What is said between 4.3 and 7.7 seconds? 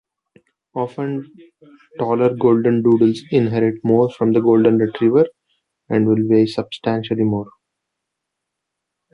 the golden retriever and will weigh substantially more.